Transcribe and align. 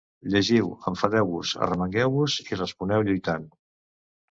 Llegiu, 0.35 0.71
enfadeu-vos, 0.91 1.51
arromangueu-vos 1.67 2.39
i 2.47 2.59
responeu 2.63 3.07
lluitant. 3.11 3.49